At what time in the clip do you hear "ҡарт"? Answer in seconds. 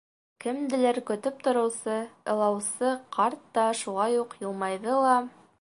3.19-3.47